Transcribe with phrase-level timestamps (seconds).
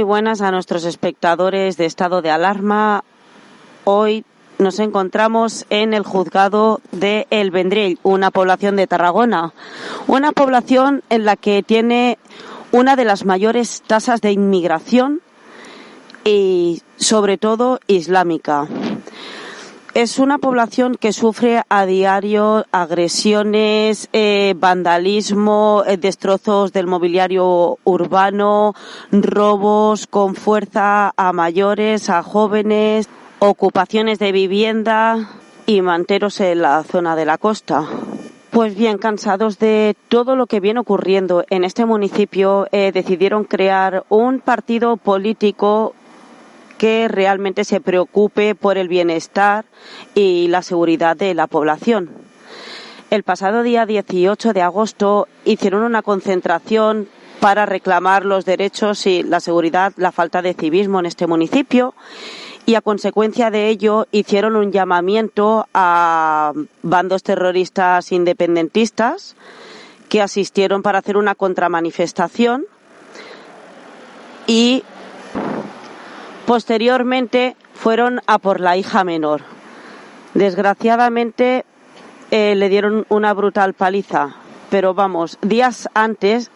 [0.00, 3.04] Muy buenas a nuestros espectadores de estado de alarma.
[3.84, 4.24] Hoy
[4.58, 9.52] nos encontramos en el juzgado de El Vendrell, una población de Tarragona,
[10.06, 12.16] una población en la que tiene
[12.72, 15.20] una de las mayores tasas de inmigración
[16.24, 18.68] y sobre todo islámica.
[19.92, 28.74] Es una población que sufre a diario agresiones, eh, vandalismo, eh, destrozos del mobiliario urbano,
[29.10, 33.08] robos con fuerza a mayores, a jóvenes,
[33.40, 35.28] ocupaciones de vivienda
[35.66, 37.84] y manteros en la zona de la costa.
[38.50, 44.04] Pues bien, cansados de todo lo que viene ocurriendo en este municipio, eh, decidieron crear
[44.08, 45.94] un partido político
[46.80, 49.66] que realmente se preocupe por el bienestar
[50.14, 52.08] y la seguridad de la población.
[53.10, 57.06] El pasado día 18 de agosto hicieron una concentración
[57.38, 61.92] para reclamar los derechos y la seguridad, la falta de civismo en este municipio
[62.64, 69.36] y a consecuencia de ello hicieron un llamamiento a bandos terroristas independentistas
[70.08, 72.64] que asistieron para hacer una contramanifestación
[74.46, 74.82] y
[76.50, 79.42] Posteriormente fueron a por la hija menor.
[80.34, 81.64] Desgraciadamente
[82.32, 84.34] eh, le dieron una brutal paliza,
[84.68, 86.50] pero vamos, días antes,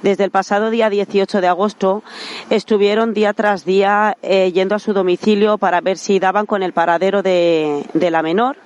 [0.00, 2.02] desde el pasado día 18 de agosto,
[2.48, 6.72] estuvieron día tras día eh, yendo a su domicilio para ver si daban con el
[6.72, 8.56] paradero de, de la menor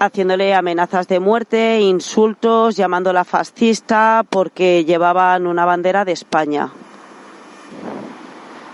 [0.00, 6.70] haciéndole amenazas de muerte, insultos, llamándola fascista porque llevaban una bandera de España.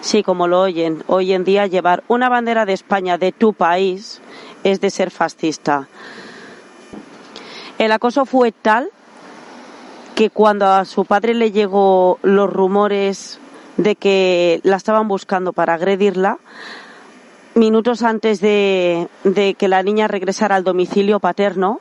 [0.03, 4.21] Sí, como lo oyen, hoy en día llevar una bandera de España de tu país
[4.65, 5.87] es de ser fascista.
[7.79, 8.91] El acoso fue tal
[10.17, 13.39] que cuando a su padre le llegó los rumores
[13.77, 16.39] de que la estaban buscando para agredirla,
[17.55, 21.81] minutos antes de, de que la niña regresara al domicilio paterno,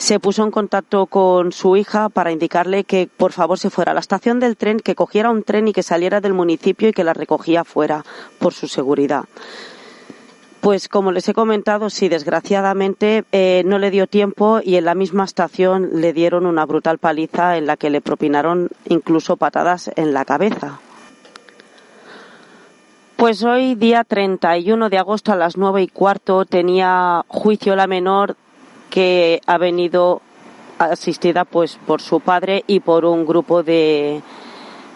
[0.00, 3.94] se puso en contacto con su hija para indicarle que por favor se fuera a
[3.94, 7.04] la estación del tren, que cogiera un tren y que saliera del municipio y que
[7.04, 8.02] la recogía fuera
[8.38, 9.26] por su seguridad.
[10.62, 14.94] Pues como les he comentado, sí, desgraciadamente eh, no le dio tiempo y en la
[14.94, 20.14] misma estación le dieron una brutal paliza en la que le propinaron incluso patadas en
[20.14, 20.80] la cabeza.
[23.16, 28.36] Pues hoy, día 31 de agosto a las nueve y cuarto, tenía juicio la menor
[28.90, 30.20] que ha venido
[30.78, 34.22] asistida pues por su padre y por un grupo de,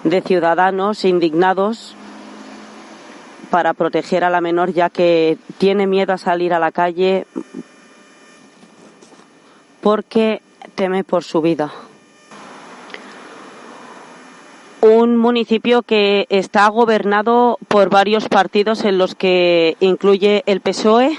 [0.03, 1.95] de ciudadanos indignados
[3.51, 7.27] para proteger a la menor ya que tiene miedo a salir a la calle
[9.81, 10.41] porque
[10.75, 11.71] teme por su vida.
[14.81, 21.17] Un municipio que está gobernado por varios partidos en los que incluye el PSOE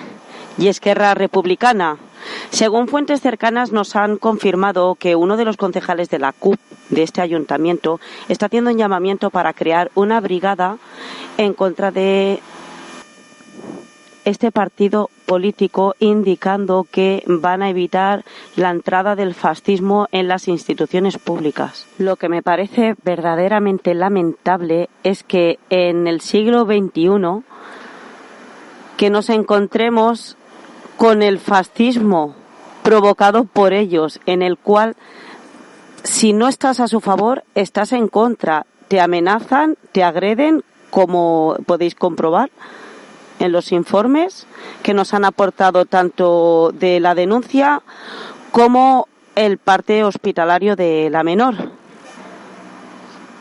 [0.57, 1.98] y Esquerra Republicana.
[2.50, 6.60] Según fuentes cercanas nos han confirmado que uno de los concejales de la CUP
[6.90, 8.00] de este ayuntamiento
[8.30, 10.78] está haciendo un llamamiento para crear una brigada
[11.38, 12.40] en contra de
[14.26, 21.18] este partido político indicando que van a evitar la entrada del fascismo en las instituciones
[21.18, 21.88] públicas.
[22.00, 27.44] Lo que me parece verdaderamente lamentable es que en el siglo XXI
[28.98, 30.38] que nos encontremos
[30.97, 32.36] con el fascismo
[32.83, 34.95] provocado por ellos, en el cual
[36.03, 38.65] si no estás a su favor, estás en contra.
[38.88, 42.51] Te amenazan, te agreden, como podéis comprobar
[43.39, 44.47] en los informes
[44.83, 47.81] que nos han aportado tanto de la denuncia
[48.51, 51.56] como el parte hospitalario de la menor.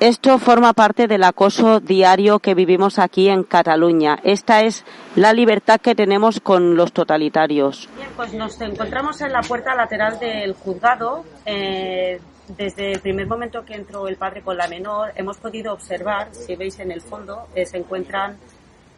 [0.01, 4.19] Esto forma parte del acoso diario que vivimos aquí en Cataluña.
[4.25, 7.89] Esta es la libertad que tenemos con los totalitarios.
[7.97, 11.25] Bien, pues nos encontramos en la puerta lateral del juzgado.
[11.47, 16.29] Eh, desde el primer momento que entró el padre con la menor, hemos podido observar,
[16.33, 18.37] si veis en el fondo, eh, se encuentran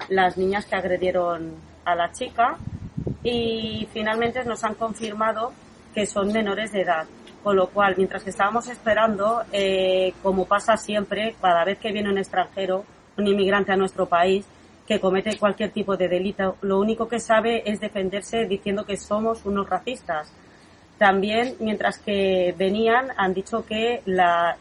[0.08, 1.54] las niñas que agredieron
[1.84, 2.56] a la chica
[3.22, 5.52] y finalmente nos han confirmado
[5.94, 7.06] que son menores de edad.
[7.46, 12.10] Con lo cual, mientras que estábamos esperando, eh, como pasa siempre, cada vez que viene
[12.10, 12.84] un extranjero,
[13.16, 14.44] un inmigrante a nuestro país,
[14.84, 19.46] que comete cualquier tipo de delito, lo único que sabe es defenderse diciendo que somos
[19.46, 20.32] unos racistas.
[20.98, 24.02] También, mientras que venían, han dicho que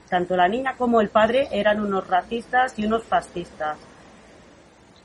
[0.08, 3.80] tanto la niña como el padre eran unos racistas y unos fascistas.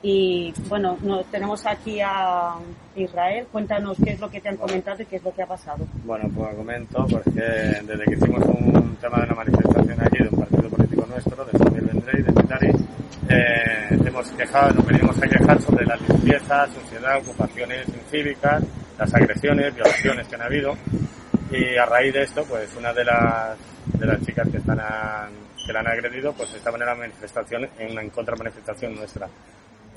[0.02, 2.54] Y bueno, no, tenemos aquí a
[2.96, 3.46] Israel.
[3.52, 5.86] Cuéntanos qué es lo que te han comentado y qué es lo que ha pasado.
[6.04, 10.40] Bueno, pues comento, porque desde que hicimos un tema de una manifestación allí de un
[10.40, 12.70] partido político nuestro, de Samir Vendrey, de Mitari,
[13.28, 18.62] eh, hemos quejado, nos venimos a quejar sobre la limpieza, suciedad, ocupaciones incívicas,
[18.98, 20.74] las agresiones, violaciones que han habido.
[21.50, 23.58] Y a raíz de esto, pues una de las,
[23.98, 24.78] de las chicas que están
[25.66, 29.28] que la han agredido, pues estaban en la manifestación, en una contramanifestación nuestra.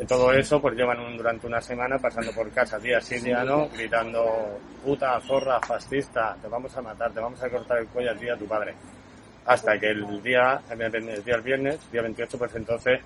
[0.07, 4.59] Todo eso, pues llevan durante una semana pasando por casa día sí, día no, gritando
[4.83, 8.27] puta, zorra, fascista, te vamos a matar, te vamos a cortar el cuello a ti
[8.27, 8.73] a tu padre.
[9.45, 13.01] Hasta que el día, el día viernes, día 28, pues entonces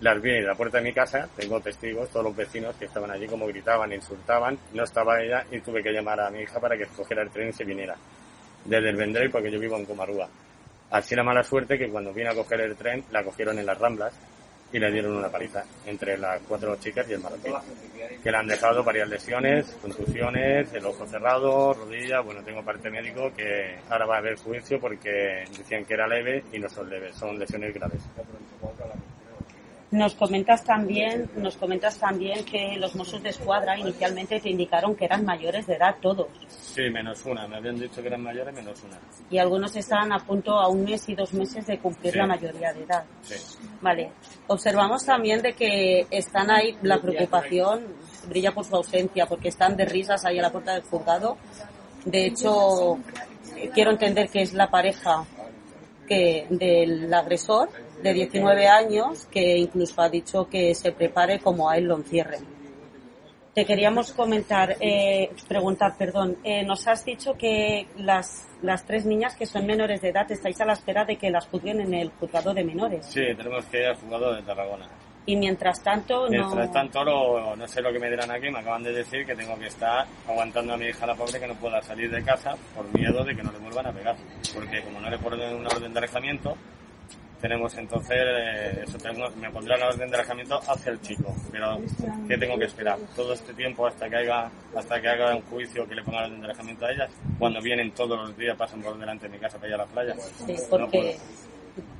[0.00, 3.10] las vi en la puerta de mi casa, tengo testigos, todos los vecinos que estaban
[3.10, 6.78] allí como gritaban, insultaban, no estaba ella y tuve que llamar a mi hija para
[6.78, 7.96] que cogiera el tren y se viniera.
[8.64, 10.28] Desde el Vendrell porque yo vivo en Comarúa.
[10.90, 13.78] Así la mala suerte que cuando vine a coger el tren la cogieron en las
[13.78, 14.14] Ramblas
[14.72, 17.50] y le dieron una paliza entre las cuatro chicas y el marroquí.
[18.22, 22.20] Que le han dejado varias lesiones, contusiones, el ojo cerrado, rodilla.
[22.20, 26.44] Bueno, tengo parte médico que ahora va a haber juicio porque decían que era leve
[26.52, 28.02] y no son leves, son lesiones graves.
[29.90, 35.06] Nos comentas también, nos comentas también que los Mossos de Escuadra inicialmente te indicaron que
[35.06, 36.28] eran mayores de edad todos.
[36.46, 37.48] Sí, menos una.
[37.48, 38.98] Me habían dicho que eran mayores menos una.
[39.30, 42.70] Y algunos están a punto a un mes y dos meses de cumplir la mayoría
[42.74, 43.04] de edad.
[43.22, 43.34] Sí.
[43.80, 44.12] Vale.
[44.48, 47.86] Observamos también de que están ahí, la preocupación
[48.28, 51.38] brilla por su ausencia, porque están de risas ahí a la puerta del juzgado.
[52.04, 52.98] De hecho,
[53.72, 55.24] quiero entender que es la pareja
[56.06, 57.70] que del agresor
[58.02, 62.58] de 19 años que incluso ha dicho que se prepare como a él lo encierren.
[63.54, 69.34] Te queríamos comentar, eh, preguntar, perdón, eh, nos has dicho que las, las tres niñas
[69.34, 72.10] que son menores de edad estáis a la espera de que las juzguen en el
[72.10, 73.06] juzgado de menores.
[73.06, 74.86] Sí, tenemos que ir al juzgado de Tarragona.
[75.26, 78.92] Y mientras tanto, mientras tanto, no sé lo que me dirán aquí, me acaban de
[78.92, 82.10] decir que tengo que estar aguantando a mi hija la pobre que no pueda salir
[82.10, 84.16] de casa por miedo de que no le vuelvan a pegar.
[84.54, 86.56] Porque como no le ponen una orden de alejamiento,
[87.40, 91.34] tenemos entonces, eh, eso tengo, me pondrá la orden de alejamiento hacia el chico.
[91.50, 91.78] Pero,
[92.26, 92.98] ¿qué tengo que esperar?
[93.14, 96.26] Todo este tiempo hasta que haga, hasta que haga un juicio que le ponga la
[96.26, 99.38] orden de alejamiento a ellas, cuando vienen todos los días, pasan por delante de mi
[99.38, 100.14] casa para ir a la playa.
[100.46, 101.16] Sí, porque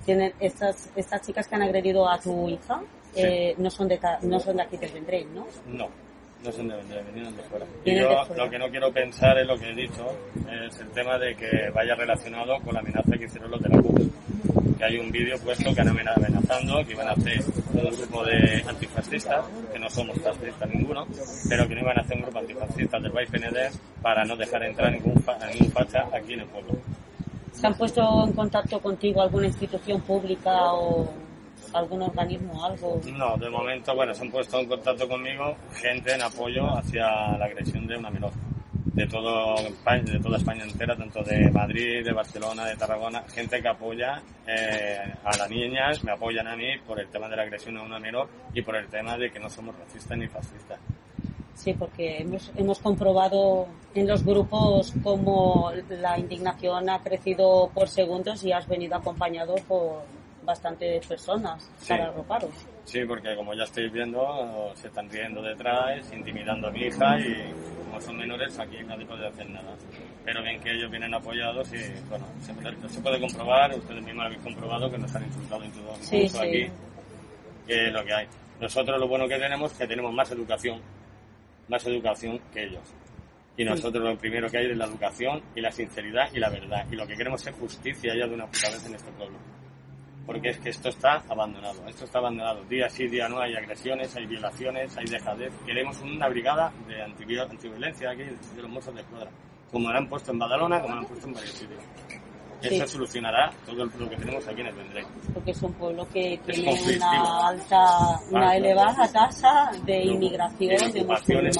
[0.04, 2.80] tienen estas, estas chicas que han agredido a tu hija,
[3.14, 5.46] eh, no son de no son de aquí del Vendrell, ¿no?
[5.66, 5.88] No,
[6.44, 7.66] no son de Vendrell, vienen de fuera.
[7.84, 10.06] Y yo lo que no quiero pensar es lo que he dicho,
[10.66, 13.82] es el tema de que vaya relacionado con la amenaza que hicieron los de la
[13.82, 13.98] CUP
[14.78, 17.42] que hay un vídeo puesto que han amenazando que iban a hacer
[17.72, 21.06] un grupo de antifascistas, que no somos fascistas ninguno,
[21.48, 23.56] pero que no iban a hacer un grupo antifascista del PND
[24.00, 25.14] para no dejar entrar ningún,
[25.52, 26.74] ningún facha aquí en el pueblo.
[27.52, 31.12] ¿Se han puesto en contacto contigo alguna institución pública o
[31.72, 33.00] algún organismo, algo?
[33.12, 37.44] No, de momento, bueno, se han puesto en contacto conmigo gente en apoyo hacia la
[37.46, 38.30] agresión de una menor
[38.98, 43.68] de todo de toda España entera, tanto de Madrid, de Barcelona, de Tarragona, gente que
[43.68, 47.76] apoya eh, a las niñas, me apoyan a mí por el tema de la agresión
[47.76, 50.80] a una menor y por el tema de que no somos racistas ni fascistas.
[51.54, 58.42] Sí, porque hemos, hemos comprobado en los grupos cómo la indignación ha crecido por segundos
[58.42, 60.02] y has venido acompañado por
[60.48, 62.50] bastantes personas para arroparos.
[62.86, 67.52] Sí, porque como ya estáis viendo, se están riendo detrás, intimidando a mi hija y
[67.84, 69.74] como son menores, aquí nadie puede hacer nada.
[70.24, 71.78] Pero bien que ellos vienen apoyados y,
[72.08, 72.54] bueno, se
[73.02, 76.66] puede, comprobar, ustedes mismos habéis comprobado que nos han insultado en todo sí, aquí,
[77.66, 78.26] que es lo que hay.
[78.58, 80.80] Nosotros lo bueno que tenemos es que tenemos más educación
[81.68, 82.94] más educación que ellos.
[83.58, 86.86] Y nosotros lo primero que hay es la educación y la sinceridad y la verdad.
[86.90, 89.36] Y lo que queremos es justicia ya de una puta vez en este pueblo.
[90.28, 91.88] Porque es que esto está abandonado.
[91.88, 92.62] Esto está abandonado.
[92.64, 95.54] Día sí, día no hay agresiones, hay violaciones, hay dejadez.
[95.64, 99.30] Queremos una brigada de antiviolencia aquí de los mozos de escuadra.
[99.72, 101.82] Como lo han puesto en Badalona, como lo han puesto en varios sitios.
[102.60, 105.06] Eso solucionará todo lo que tenemos aquí en el Vendrell.
[105.32, 111.56] Porque es un pueblo que tiene una alta, una elevada tasa de inmigración de musulmanes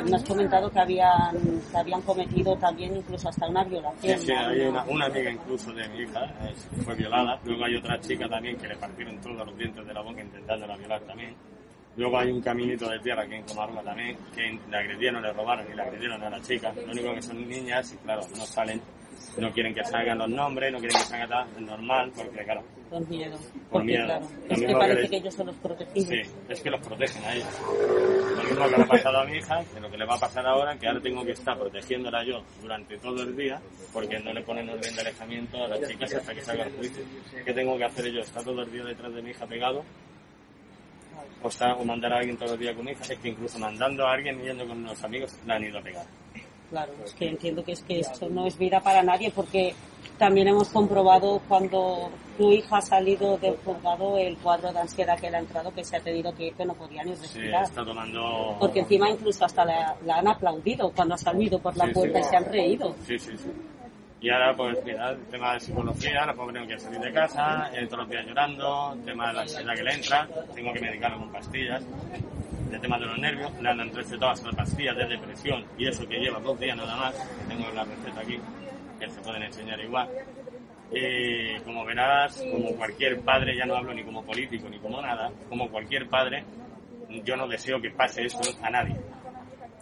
[0.00, 1.36] que has comentado que habían,
[1.70, 4.18] que habían cometido también incluso hasta una violación.
[4.18, 6.32] Sí, hay una, una, amiga incluso de mi hija
[6.82, 7.38] fue violada.
[7.44, 10.76] Luego hay otra chica también que le partieron todos los dientes de la boca intentándola
[10.76, 11.34] violar también.
[11.94, 15.66] Luego hay un caminito de tierra aquí en Comarruga también, que le agredieron, le robaron
[15.70, 16.72] y le agredieron a la chica.
[16.72, 18.80] Lo único que son niñas y claro, no salen
[19.38, 22.62] no quieren que salgan los nombres, no quieren que salga nada normal, porque claro.
[22.90, 23.38] Por miedo.
[23.70, 24.04] Por miedo.
[24.04, 26.08] Claro, es que parece que, ellos son los protegidos.
[26.08, 27.62] Sí, es que los protegen a ellos.
[28.36, 30.20] Lo mismo que le ha pasado a mi hija, que lo que le va a
[30.20, 33.60] pasar ahora, que ahora tengo que estar protegiéndola yo durante todo el día,
[33.92, 37.04] porque no le ponen orden de alejamiento a las chicas hasta que salga el juicio.
[37.44, 38.20] ¿Qué tengo que hacer yo?
[38.20, 39.82] ¿Estar todo el día detrás de mi hija pegado?
[41.42, 43.04] O, está, o mandar a alguien todo el día con mi hija.
[43.04, 46.06] Es que incluso mandando a alguien yendo con unos amigos, la han ido a pegar.
[46.72, 49.74] Claro, es que entiendo que es que esto no es vida para nadie porque
[50.16, 55.30] también hemos comprobado cuando tu hija ha salido del juzgado el cuadro de ansiedad que
[55.30, 57.66] le ha entrado que se ha tenido que ir que no podía ni respirar.
[57.66, 58.56] Sí, está tomando...
[58.58, 62.36] Porque encima incluso hasta la, han aplaudido cuando ha salido por la puerta y se
[62.36, 62.96] han reído.
[63.06, 63.50] Sí, sí, sí.
[64.22, 67.70] Y ahora, pues, mira, el tema de psicología, la pobre no quiere salir de casa,
[67.84, 71.18] todos los días llorando, el tema de la ansiedad que le entra, tengo que medicarlo
[71.18, 71.84] con pastillas
[72.74, 76.18] el tema de los nervios, le han todas las pastillas de depresión y eso que
[76.18, 77.14] lleva dos días nada más,
[77.48, 78.38] tengo la receta aquí,
[78.98, 80.08] que se pueden enseñar igual.
[80.94, 85.30] Y como verás, como cualquier padre, ya no hablo ni como político ni como nada,
[85.48, 86.44] como cualquier padre,
[87.24, 88.96] yo no deseo que pase eso a nadie.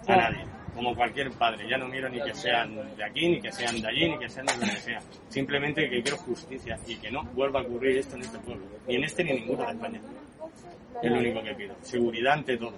[0.06, 0.44] A nadie.
[0.74, 3.88] Como cualquier padre, ya no miro ni que sean de aquí, ni que sean de
[3.88, 5.00] allí, ni que sean de donde sea.
[5.28, 8.94] Simplemente que quiero justicia y que no vuelva a ocurrir esto en este pueblo, ni
[8.94, 10.00] en este ni en ninguno de España.
[11.02, 11.74] Es lo único que pido.
[11.82, 12.74] Seguridad ante todo.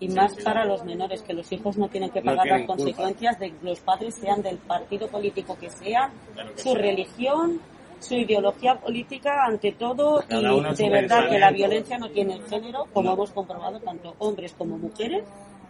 [0.00, 3.50] Y más para los menores, que los hijos no tienen que pagar las consecuencias de
[3.50, 6.12] que los padres sean del partido político que sea,
[6.54, 7.60] su religión,
[7.98, 13.12] su ideología política ante todo y de verdad que la violencia no tiene género, como
[13.12, 15.24] hemos comprobado, tanto hombres como mujeres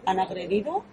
[0.05, 0.83] han agredido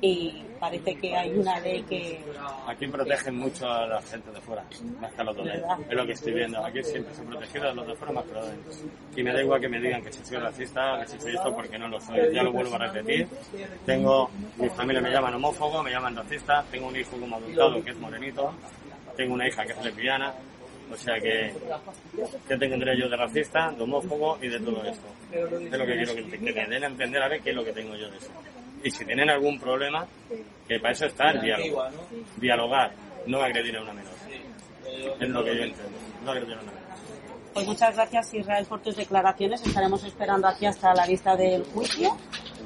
[0.00, 2.20] y parece que hay una ley que...
[2.66, 4.64] Aquí protegen mucho a la gente de fuera,
[5.00, 5.76] más que a los de dentro.
[5.88, 6.64] Es lo que estoy viendo.
[6.64, 8.72] Aquí siempre se protegido a los de fuera más que a los de dentro.
[9.16, 11.54] Y me da igual que me digan que si soy racista, que si soy esto,
[11.54, 12.32] porque no lo soy.
[12.32, 13.28] Ya lo vuelvo a repetir.
[13.86, 17.90] Tengo, mi familia me llaman homófobo, me llaman racista, tengo un hijo como adultado que
[17.90, 18.52] es morenito,
[19.16, 20.34] tengo una hija que es lesbiana,
[20.92, 21.52] o sea que,
[22.46, 25.06] ¿qué tendré yo de racista, de homófobo y de todo esto?
[25.32, 27.64] Es lo que quiero que, que me den a entender a ver qué es lo
[27.64, 28.30] que tengo yo de eso
[28.84, 30.06] y si tienen algún problema,
[30.68, 31.84] que para eso está el diálogo.
[32.36, 32.92] Dialogar,
[33.26, 34.12] no agredir a una menor.
[35.18, 36.84] Es lo que yo entiendo, no agredir a una menor.
[37.54, 39.64] Pues muchas gracias Israel por tus declaraciones.
[39.66, 42.16] Estaremos esperando aquí hasta la vista del juicio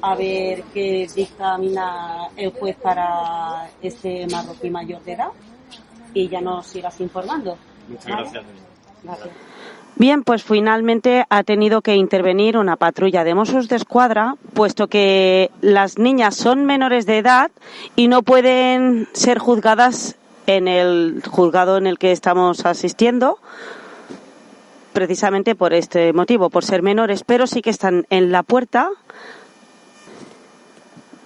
[0.01, 5.29] a ver qué dictamina el juez para este marroquí mayor de edad
[6.13, 7.57] y ya nos irás informando.
[7.87, 8.43] Muchas gracias.
[9.03, 9.29] Gracias.
[9.99, 15.51] Bien, pues finalmente ha tenido que intervenir una patrulla de Mossos de Escuadra, puesto que
[15.59, 17.51] las niñas son menores de edad
[17.97, 20.15] y no pueden ser juzgadas
[20.47, 23.39] en el juzgado en el que estamos asistiendo,
[24.93, 28.89] precisamente por este motivo, por ser menores, pero sí que están en la puerta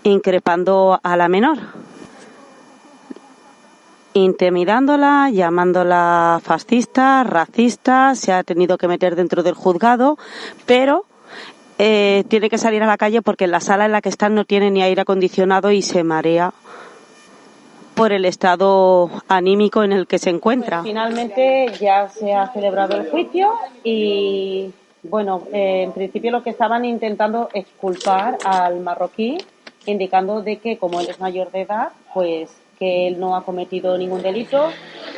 [0.02, 1.60] increpando a la menor
[4.14, 10.18] intimidándola, llamándola fascista, racista, se ha tenido que meter dentro del juzgado,
[10.66, 11.06] pero
[11.80, 14.46] eh, tiene que salir a la calle porque la sala en la que están no
[14.46, 16.54] tiene ni aire acondicionado y se marea
[17.96, 20.80] por el estado anímico en el que se encuentra.
[20.80, 23.52] Pues finalmente ya se ha celebrado el juicio
[23.84, 24.72] y,
[25.04, 29.38] bueno, eh, en principio lo que estaban intentando es culpar al marroquí,
[29.86, 33.98] indicando de que como él es mayor de edad, pues que él no ha cometido
[33.98, 34.70] ningún delito,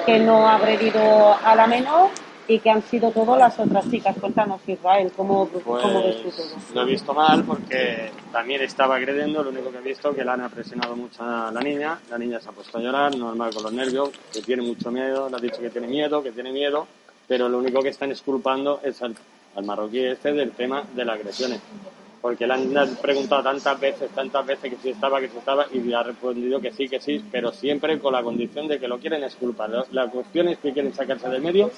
[0.06, 2.12] que no ha agredido a la menor
[2.48, 4.16] y que han sido todas las otras chicas.
[4.22, 6.46] Cuéntanos, Israel, ¿cómo, ¿cómo ves tú todo?
[6.76, 10.34] Lo he visto mal porque también estaba agrediendo, lo único que he visto que la
[10.34, 13.64] han presionado mucho a la niña, la niña se ha puesto a llorar, normal con
[13.64, 16.86] los nervios, que tiene mucho miedo, le ha dicho que tiene miedo, que tiene miedo,
[17.28, 19.16] pero lo único que están esculpando es al,
[19.56, 21.62] al marroquí este del tema de las agresiones
[22.26, 25.80] porque le han preguntado tantas veces, tantas veces que si estaba, que si estaba, y
[25.80, 28.98] le ha respondido que sí, que sí, pero siempre con la condición de que lo
[28.98, 29.86] quieren exculpar.
[29.92, 31.70] La cuestión es que quieren sacarse del medio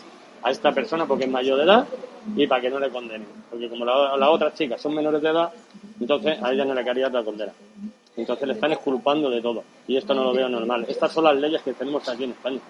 [0.42, 1.86] a esta persona porque es mayor de edad
[2.34, 3.28] y para que no le condenen.
[3.50, 5.52] Porque como las otras chicas son menores de edad,
[6.00, 7.52] Entonces a ella no le quería otra condena.
[8.16, 9.66] Entonces le están exculpando de todo.
[9.86, 10.86] Y esto no lo veo normal.
[10.88, 12.62] Estas son las leyes que tenemos aquí en España.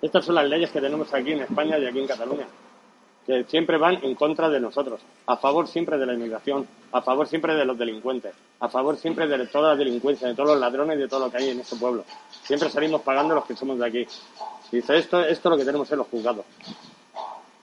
[0.00, 2.46] Estas son las leyes que tenemos aquí en España y aquí en Cataluña.
[3.28, 5.00] Que siempre van en contra de nosotros.
[5.26, 6.66] A favor siempre de la inmigración.
[6.92, 8.34] A favor siempre de los delincuentes.
[8.58, 11.30] A favor siempre de toda la delincuencia, de todos los ladrones y de todo lo
[11.30, 12.04] que hay en este pueblo.
[12.42, 14.06] Siempre salimos pagando los que somos de aquí.
[14.72, 16.46] Dice, esto, esto es lo que tenemos en los juzgados.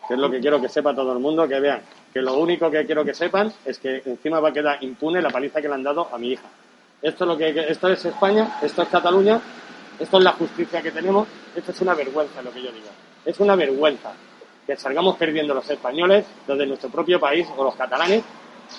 [0.07, 1.81] Que es lo que quiero que sepa todo el mundo, que vean
[2.13, 5.31] que lo único que quiero que sepan es que encima va a quedar impune la
[5.31, 6.48] paliza que le han dado a mi hija.
[7.01, 9.41] Esto es, lo que, esto es España, esto es Cataluña,
[10.00, 12.88] esto es la justicia que tenemos, esto es una vergüenza lo que yo digo.
[13.25, 14.13] Es una vergüenza
[14.65, 18.24] que salgamos perdiendo los españoles, los de nuestro propio país o los catalanes,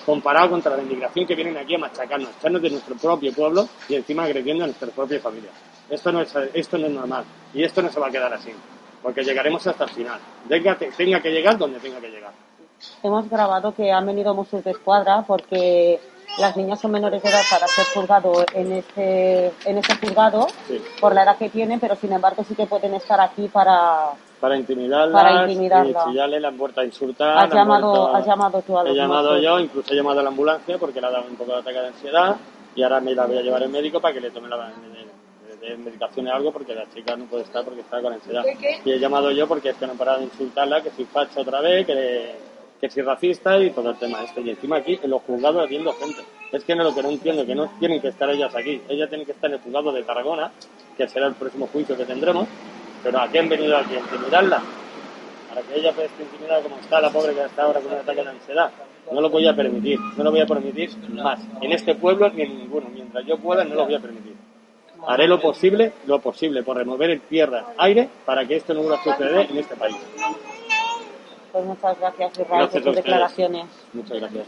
[0.05, 3.95] comparado contra la inmigración que vienen aquí a machacarnos, echarnos de nuestro propio pueblo y
[3.95, 5.53] encima agrediendo a nuestras propias familias.
[5.89, 8.51] Esto no es, esto no es normal y esto no se va a quedar así,
[9.01, 10.19] porque llegaremos hasta el final.
[10.49, 12.33] Tenga, tenga que llegar donde tenga que llegar
[13.03, 15.99] hemos grabado que han venido muchos de escuadra porque
[16.39, 20.47] las niñas son menores de edad para ser juzgado en este, en este juzgado
[20.99, 24.57] por la edad que tienen, pero sin embargo sí que pueden estar aquí para para
[24.57, 25.89] intimidarlas, para intimidarla.
[25.89, 27.37] y chillarle, la han vuelto a insultar.
[27.37, 30.29] Has llamado, has llamado tú a los He llamado yo, incluso he llamado a la
[30.29, 32.35] ambulancia porque le ha dado un poco de ataque de ansiedad
[32.75, 35.77] y ahora me la voy a llevar al médico para que le tome la de,
[35.77, 38.43] medicación o algo porque la chica no puede estar porque está con ansiedad.
[38.85, 41.41] Y he llamado yo porque es que no he parado de insultarla, que soy facha
[41.41, 42.35] otra vez, que
[42.79, 44.41] que si racista y todo el tema este.
[44.41, 46.21] Y encima aquí en los juzgados habiendo gente.
[46.51, 48.81] Es que no lo que no entiendo, que no tienen que estar ellas aquí.
[48.87, 50.51] Ellas tienen que estar en el juzgado de Tarragona,
[50.95, 52.47] que será el próximo juicio que tendremos.
[53.07, 54.61] Pero aquí han venido aquí a intimidarla.
[55.47, 58.21] Para que ella esté intimidada como está la pobre que está ahora con un ataque
[58.21, 58.69] de ansiedad.
[59.09, 59.97] No lo voy a permitir.
[60.17, 61.39] No lo voy a permitir más.
[61.61, 62.89] En este pueblo ni en ninguno.
[62.93, 64.35] Mientras yo pueda no lo voy a permitir.
[65.07, 68.97] Haré lo posible, lo posible, por remover en tierra, aire, para que esto no vuelva
[68.97, 69.95] a suceder en este país.
[71.53, 73.65] Pues muchas gracias, Israel, por tus declaraciones.
[73.93, 74.47] Muchas gracias.